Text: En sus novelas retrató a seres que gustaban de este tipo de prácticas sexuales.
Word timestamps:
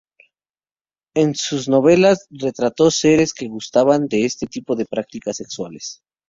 En 1.13 1.35
sus 1.35 1.69
novelas 1.69 2.25
retrató 2.31 2.87
a 2.87 2.91
seres 2.91 3.35
que 3.35 3.47
gustaban 3.49 4.07
de 4.07 4.25
este 4.25 4.47
tipo 4.47 4.75
de 4.75 4.87
prácticas 4.87 5.37
sexuales. 5.37 6.01